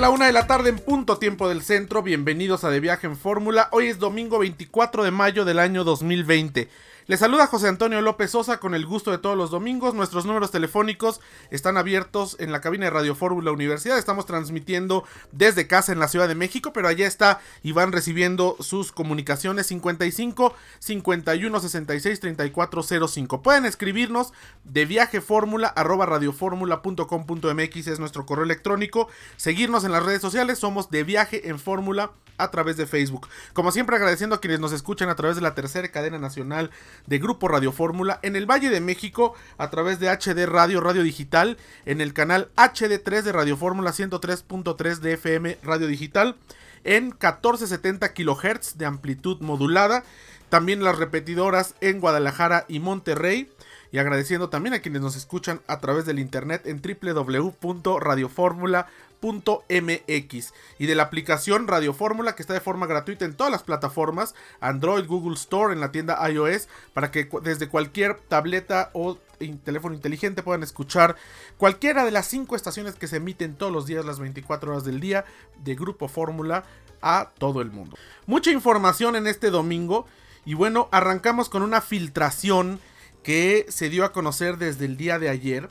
[0.00, 2.02] La una de la tarde en punto tiempo del centro.
[2.02, 3.68] Bienvenidos a De Viaje en Fórmula.
[3.70, 6.70] Hoy es domingo 24 de mayo del año 2020.
[7.10, 9.94] Les saluda José Antonio López Sosa con el gusto de todos los domingos.
[9.94, 13.98] Nuestros números telefónicos están abiertos en la cabina de Radio Fórmula Universidad.
[13.98, 15.02] Estamos transmitiendo
[15.32, 19.66] desde casa en la Ciudad de México, pero allá está y van recibiendo sus comunicaciones
[19.66, 23.42] 55 51 66 34 05.
[23.42, 29.08] Pueden escribirnos de viajefórmula arroba radioformula.com.mx es nuestro correo electrónico.
[29.36, 33.28] Seguirnos en las redes sociales, somos de viaje en fórmula a través de Facebook.
[33.52, 36.70] Como siempre agradeciendo a quienes nos escuchan a través de la tercera cadena nacional
[37.06, 41.02] de Grupo Radio Fórmula en el Valle de México a través de HD Radio, Radio
[41.02, 46.36] Digital, en el canal HD3 de Radio Fórmula 103.3 de FM Radio Digital,
[46.84, 50.04] en 1470 kHz de amplitud modulada,
[50.48, 53.48] también las repetidoras en Guadalajara y Monterrey.
[53.92, 60.86] Y agradeciendo también a quienes nos escuchan a través del internet en www.radioformula.com .mx y
[60.86, 65.06] de la aplicación Radio Fórmula que está de forma gratuita en todas las plataformas, Android,
[65.06, 69.18] Google Store, en la tienda iOS, para que desde cualquier tableta o
[69.64, 71.16] teléfono inteligente puedan escuchar
[71.56, 75.00] cualquiera de las cinco estaciones que se emiten todos los días, las 24 horas del
[75.00, 75.24] día,
[75.62, 76.64] de Grupo Fórmula
[77.02, 77.96] a todo el mundo.
[78.26, 80.06] Mucha información en este domingo
[80.44, 82.80] y bueno, arrancamos con una filtración
[83.22, 85.68] que se dio a conocer desde el día de ayer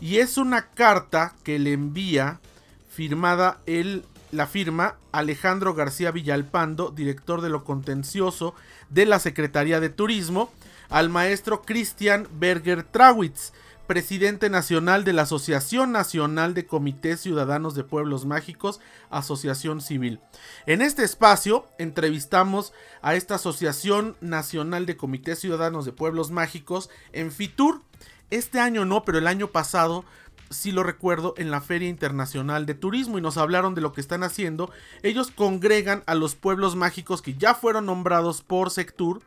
[0.00, 2.40] y es una carta que le envía
[3.00, 8.54] firmada el, la firma Alejandro García Villalpando, director de lo contencioso
[8.90, 10.52] de la Secretaría de Turismo,
[10.90, 13.54] al maestro Christian Berger Trawitz,
[13.86, 20.20] presidente nacional de la Asociación Nacional de Comités Ciudadanos de Pueblos Mágicos, Asociación Civil.
[20.66, 27.32] En este espacio entrevistamos a esta Asociación Nacional de Comités Ciudadanos de Pueblos Mágicos en
[27.32, 27.80] Fitur.
[28.28, 30.04] Este año no, pero el año pasado
[30.50, 34.00] si lo recuerdo, en la Feria Internacional de Turismo y nos hablaron de lo que
[34.00, 34.70] están haciendo.
[35.02, 39.22] Ellos congregan a los pueblos mágicos que ya fueron nombrados por Sectur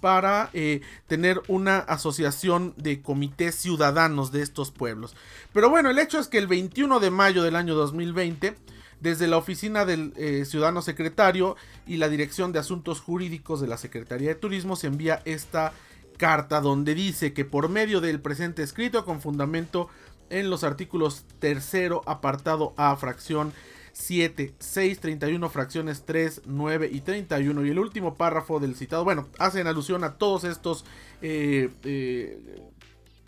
[0.00, 5.16] para eh, tener una asociación de comités ciudadanos de estos pueblos.
[5.52, 8.56] Pero bueno, el hecho es que el 21 de mayo del año 2020,
[9.00, 11.56] desde la oficina del eh, ciudadano secretario
[11.86, 15.72] y la dirección de asuntos jurídicos de la Secretaría de Turismo se envía esta
[16.18, 19.88] carta donde dice que por medio del presente escrito con fundamento
[20.30, 23.52] en los artículos tercero apartado A fracción
[23.98, 29.26] 7, 6, 31 fracciones 3, 9 y 31 y el último párrafo del citado, bueno,
[29.38, 30.84] hacen alusión a todos estos,
[31.20, 32.62] eh, eh,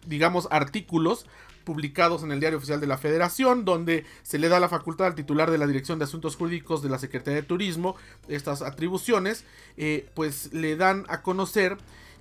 [0.07, 1.27] digamos, artículos
[1.65, 5.17] publicados en el Diario Oficial de la Federación, donde se le da la facultad al
[5.17, 7.97] titular de la Dirección de Asuntos Jurídicos de la Secretaría de Turismo,
[8.29, 9.45] estas atribuciones,
[9.77, 11.79] eh, pues le dan a conocer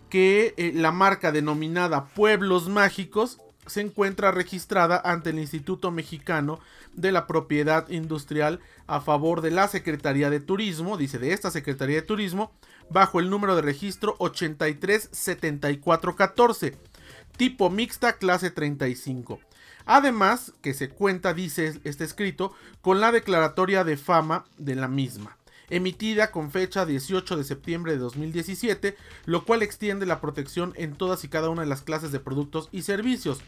[0.09, 6.61] que la marca denominada Pueblos Mágicos se encuentra registrada ante el Instituto Mexicano
[6.93, 11.97] de la Propiedad Industrial a favor de la Secretaría de Turismo, dice de esta Secretaría
[11.97, 12.53] de Turismo,
[12.89, 16.77] bajo el número de registro 837414,
[17.37, 19.39] tipo mixta clase 35.
[19.85, 25.38] Además, que se cuenta, dice este escrito, con la declaratoria de fama de la misma
[25.69, 31.23] emitida con fecha 18 de septiembre de 2017, lo cual extiende la protección en todas
[31.23, 33.39] y cada una de las clases de productos y servicios.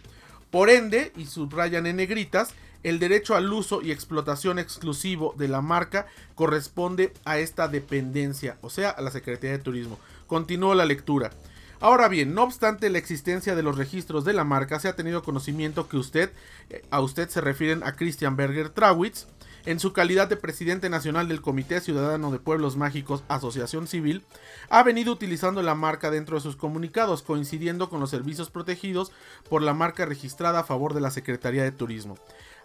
[0.50, 5.62] Por ende, y subrayan en negritas, el derecho al uso y explotación exclusivo de la
[5.62, 10.00] marca corresponde a esta dependencia, o sea, a la Secretaría de Turismo.
[10.28, 11.32] Continúo la lectura.
[11.80, 15.24] Ahora bien, no obstante la existencia de los registros de la marca, se ha tenido
[15.24, 16.32] conocimiento que usted,
[16.70, 19.28] eh, a usted se refieren a Christian Berger Trawitz,
[19.66, 24.24] en su calidad de presidente nacional del Comité Ciudadano de Pueblos Mágicos Asociación Civil,
[24.70, 29.12] ha venido utilizando la marca dentro de sus comunicados, coincidiendo con los servicios protegidos
[29.50, 32.18] por la marca registrada a favor de la Secretaría de Turismo.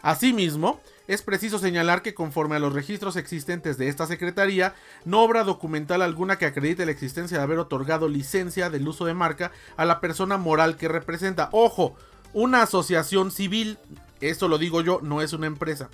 [0.03, 5.43] Asimismo, es preciso señalar que conforme a los registros existentes de esta Secretaría, no obra
[5.43, 9.85] documental alguna que acredite la existencia de haber otorgado licencia del uso de marca a
[9.85, 11.49] la persona moral que representa.
[11.53, 11.97] Ojo,
[12.33, 13.79] una asociación civil,
[14.21, 15.89] esto lo digo yo, no es una empresa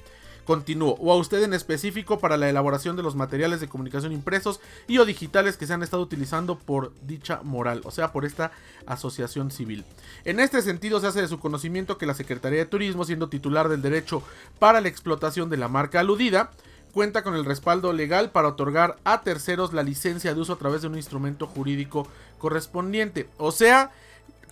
[0.44, 0.96] Continúo.
[0.98, 4.98] O a usted en específico para la elaboración de los materiales de comunicación impresos y
[4.98, 8.52] o digitales que se han estado utilizando por dicha moral, o sea, por esta
[8.86, 9.84] asociación civil.
[10.24, 13.68] En este sentido se hace de su conocimiento que la Secretaría de Turismo, siendo titular
[13.68, 14.22] del derecho
[14.58, 16.50] para la explotación de la marca aludida,
[16.92, 20.82] cuenta con el respaldo legal para otorgar a terceros la licencia de uso a través
[20.82, 22.06] de un instrumento jurídico
[22.38, 23.28] correspondiente.
[23.38, 23.90] O sea,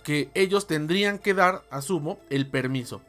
[0.03, 3.01] que ellos tendrían que dar, asumo, el permiso.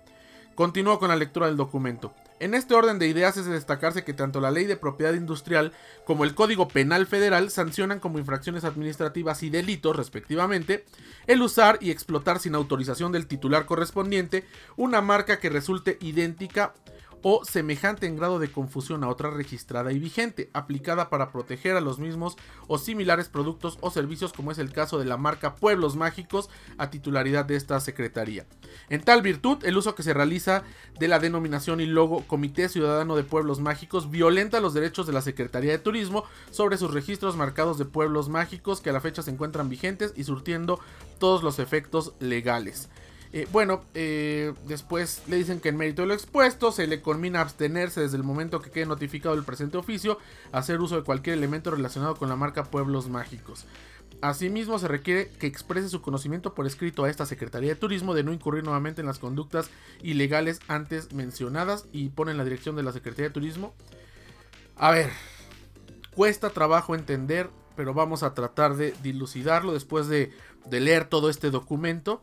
[0.54, 2.12] Continúo con la lectura del documento.
[2.42, 5.70] En este orden de ideas es de destacarse que tanto la ley de propiedad industrial
[6.04, 10.84] como el Código Penal Federal sancionan como infracciones administrativas y delitos, respectivamente,
[11.28, 14.44] el usar y explotar sin autorización del titular correspondiente
[14.74, 16.74] una marca que resulte idéntica
[17.22, 21.80] o semejante en grado de confusión a otra registrada y vigente, aplicada para proteger a
[21.80, 22.36] los mismos
[22.66, 26.90] o similares productos o servicios como es el caso de la marca Pueblos Mágicos a
[26.90, 28.46] titularidad de esta Secretaría.
[28.88, 30.64] En tal virtud, el uso que se realiza
[30.98, 35.22] de la denominación y logo Comité Ciudadano de Pueblos Mágicos violenta los derechos de la
[35.22, 39.30] Secretaría de Turismo sobre sus registros marcados de pueblos mágicos que a la fecha se
[39.30, 40.80] encuentran vigentes y surtiendo
[41.18, 42.88] todos los efectos legales.
[43.34, 47.40] Eh, bueno, eh, después le dicen que en mérito de lo expuesto se le conmina
[47.40, 50.18] abstenerse desde el momento que quede notificado el presente oficio
[50.52, 53.64] hacer uso de cualquier elemento relacionado con la marca Pueblos Mágicos.
[54.20, 58.22] Asimismo, se requiere que exprese su conocimiento por escrito a esta Secretaría de Turismo de
[58.22, 59.70] no incurrir nuevamente en las conductas
[60.02, 63.74] ilegales antes mencionadas y pone en la dirección de la Secretaría de Turismo.
[64.76, 65.10] A ver,
[66.14, 70.30] cuesta trabajo entender, pero vamos a tratar de dilucidarlo después de,
[70.66, 72.20] de leer todo este documento.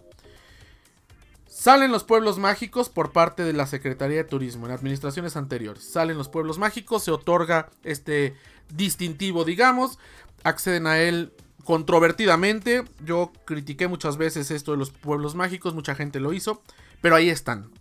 [1.49, 5.83] Salen los pueblos mágicos por parte de la Secretaría de Turismo en administraciones anteriores.
[5.83, 8.35] Salen los pueblos mágicos, se otorga este
[8.71, 9.97] distintivo, digamos.
[10.43, 12.85] Acceden a él controvertidamente.
[13.03, 16.61] Yo critiqué muchas veces esto de los pueblos mágicos, mucha gente lo hizo,
[17.01, 17.71] pero ahí están.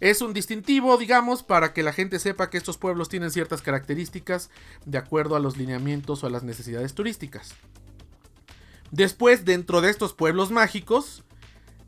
[0.00, 4.50] Es un distintivo, digamos, para que la gente sepa que estos pueblos tienen ciertas características
[4.84, 7.54] de acuerdo a los lineamientos o a las necesidades turísticas.
[8.90, 11.22] Después, dentro de estos pueblos mágicos,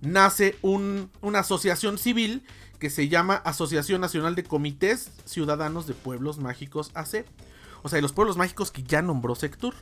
[0.03, 2.43] nace una asociación civil
[2.79, 7.25] que se llama Asociación Nacional de Comités Ciudadanos de Pueblos Mágicos AC.
[7.83, 9.75] O sea, de los pueblos mágicos que ya nombró Sectur.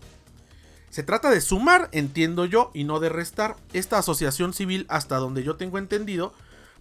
[0.90, 3.56] Se trata de sumar, entiendo yo, y no de restar.
[3.72, 6.34] Esta asociación civil, hasta donde yo tengo entendido,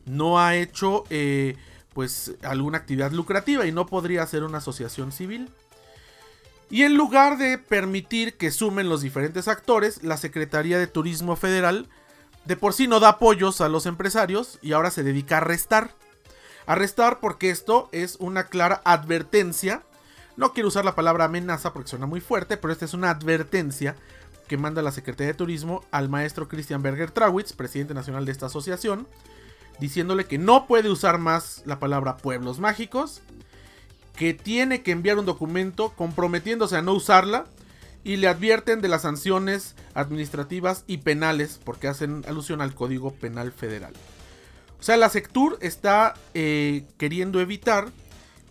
[0.06, 1.56] no ha hecho eh,
[1.94, 5.50] pues alguna actividad lucrativa y no podría ser una asociación civil.
[6.70, 11.88] Y en lugar de permitir que sumen los diferentes actores, la Secretaría de Turismo Federal
[12.46, 15.92] de por sí no da apoyos a los empresarios y ahora se dedica a restar.
[16.66, 19.84] A restar porque esto es una clara advertencia.
[20.38, 23.96] No quiero usar la palabra amenaza porque suena muy fuerte, pero esta es una advertencia
[24.48, 28.48] que manda la Secretaría de Turismo al maestro Christian Berger Trawitz, presidente nacional de esta
[28.48, 29.08] asociación,
[29.80, 33.22] diciéndole que no puede usar más la palabra pueblos mágicos,
[34.16, 37.46] que tiene que enviar un documento comprometiéndose a no usarla
[38.04, 43.52] y le advierten de las sanciones administrativas y penales porque hacen alusión al Código Penal
[43.52, 43.94] Federal.
[44.80, 47.90] O sea, la Sectur está eh, queriendo evitar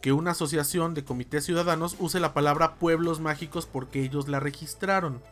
[0.02, 5.22] que una asociación de comités ciudadanos use la palabra pueblos mágicos porque ellos la registraron.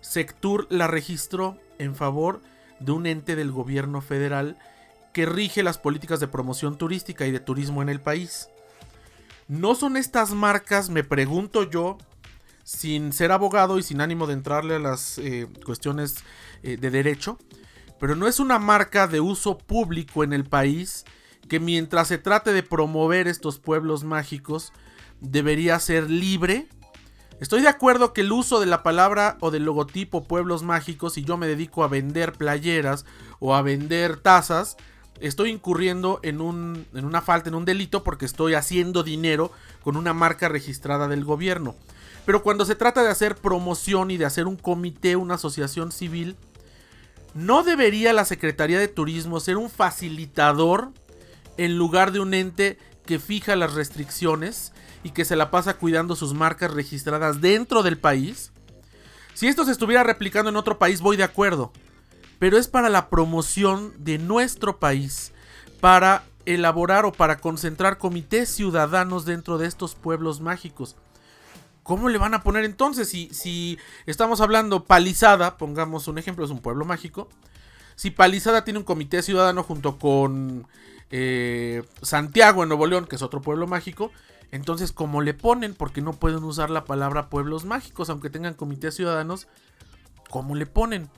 [0.00, 2.40] Sectur la registró en favor
[2.78, 4.56] de un ente del gobierno federal
[5.12, 8.48] que rige las políticas de promoción turística y de turismo en el país.
[9.48, 11.98] ¿No son estas marcas, me pregunto yo,
[12.70, 16.22] sin ser abogado y sin ánimo de entrarle a las eh, cuestiones
[16.62, 17.36] eh, de derecho,
[17.98, 21.04] pero no es una marca de uso público en el país
[21.48, 24.72] que mientras se trate de promover estos pueblos mágicos
[25.20, 26.68] debería ser libre.
[27.40, 31.24] Estoy de acuerdo que el uso de la palabra o del logotipo pueblos mágicos, si
[31.24, 33.04] yo me dedico a vender playeras
[33.40, 34.76] o a vender tazas,
[35.18, 39.50] estoy incurriendo en, un, en una falta, en un delito, porque estoy haciendo dinero
[39.82, 41.74] con una marca registrada del gobierno.
[42.26, 46.36] Pero cuando se trata de hacer promoción y de hacer un comité, una asociación civil,
[47.34, 50.92] ¿no debería la Secretaría de Turismo ser un facilitador
[51.56, 54.72] en lugar de un ente que fija las restricciones
[55.02, 58.52] y que se la pasa cuidando sus marcas registradas dentro del país?
[59.34, 61.72] Si esto se estuviera replicando en otro país, voy de acuerdo.
[62.38, 65.32] Pero es para la promoción de nuestro país,
[65.80, 70.96] para elaborar o para concentrar comités ciudadanos dentro de estos pueblos mágicos.
[71.82, 73.08] ¿Cómo le van a poner entonces?
[73.08, 77.28] Si, estamos hablando Palizada, pongamos un ejemplo, es un pueblo mágico.
[77.96, 80.66] Si Palizada tiene un comité ciudadano junto con
[81.10, 84.10] eh, Santiago en Nuevo León, que es otro pueblo mágico,
[84.50, 85.74] entonces ¿cómo le ponen?
[85.74, 89.48] Porque no pueden usar la palabra pueblos mágicos, aunque tengan comités ciudadanos.
[90.28, 91.08] ¿Cómo le ponen?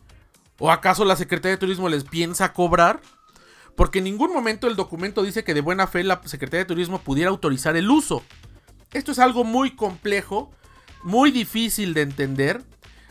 [0.59, 3.01] ¿O acaso la Secretaría de Turismo les piensa cobrar?
[3.77, 7.01] porque en ningún momento el documento dice que de buena fe la Secretaría de Turismo
[7.01, 8.23] pudiera autorizar el uso.
[8.93, 10.51] Esto es algo muy complejo,
[11.03, 12.63] muy difícil de entender,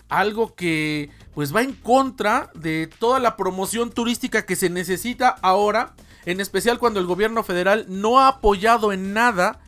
[0.09, 5.95] algo que pues va en contra de toda la promoción turística que se necesita ahora,
[6.25, 9.59] en especial cuando el gobierno federal no ha apoyado en nada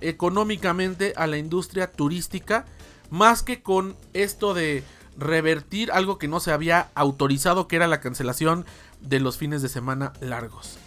[0.00, 2.66] económicamente a la industria turística,
[3.10, 4.82] más que con esto de
[5.16, 8.66] revertir algo que no se había autorizado, que era la cancelación
[9.00, 10.78] de los fines de semana largos.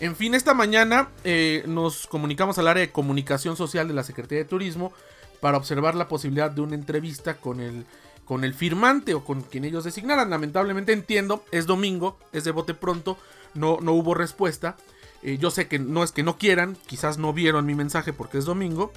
[0.00, 4.42] En fin, esta mañana eh, nos comunicamos al área de comunicación social de la Secretaría
[4.42, 4.92] de Turismo
[5.40, 7.86] para observar la posibilidad de una entrevista con el,
[8.24, 10.30] con el firmante o con quien ellos designaran.
[10.30, 13.16] Lamentablemente entiendo, es domingo, es de bote pronto,
[13.54, 14.76] no, no hubo respuesta.
[15.22, 18.38] Eh, yo sé que no es que no quieran, quizás no vieron mi mensaje porque
[18.38, 18.92] es domingo,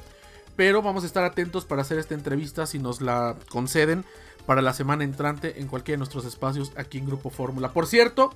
[0.55, 4.03] pero vamos a estar atentos para hacer esta entrevista si nos la conceden
[4.47, 7.71] para la semana entrante en cualquiera de nuestros espacios aquí en Grupo Fórmula.
[7.71, 8.33] Por cierto,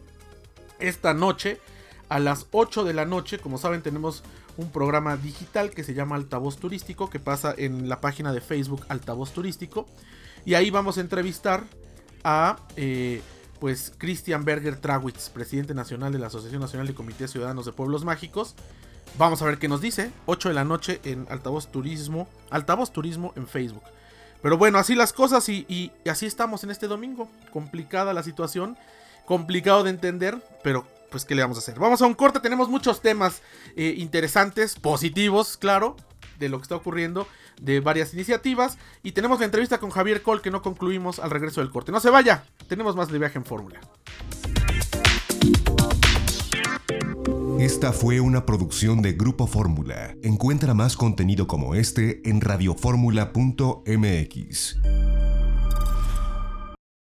[0.79, 1.59] esta noche
[2.11, 4.21] a las 8 de la noche, como saben, tenemos
[4.57, 8.85] un programa digital que se llama Altavoz Turístico, que pasa en la página de Facebook
[8.89, 9.85] Altavoz Turístico.
[10.43, 11.63] Y ahí vamos a entrevistar
[12.25, 13.21] a eh,
[13.61, 18.03] pues Christian Berger Trawitz, presidente nacional de la Asociación Nacional de Comités Ciudadanos de Pueblos
[18.03, 18.55] Mágicos.
[19.17, 20.11] Vamos a ver qué nos dice.
[20.25, 22.27] 8 de la noche en Altavoz Turismo.
[22.49, 23.83] Altavoz Turismo en Facebook.
[24.41, 27.29] Pero bueno, así las cosas y, y así estamos en este domingo.
[27.53, 28.77] Complicada la situación.
[29.25, 30.43] Complicado de entender.
[30.61, 31.77] Pero pues ¿qué le vamos a hacer?
[31.77, 33.43] Vamos a un corte, tenemos muchos temas
[33.75, 35.97] eh, interesantes, positivos, claro,
[36.39, 37.27] de lo que está ocurriendo,
[37.61, 38.79] de varias iniciativas.
[39.03, 41.91] Y tenemos la entrevista con Javier Cole que no concluimos al regreso del corte.
[41.91, 43.79] No se vaya, tenemos más de viaje en Fórmula.
[47.59, 50.15] Esta fue una producción de Grupo Fórmula.
[50.23, 55.10] Encuentra más contenido como este en radioformula.mx.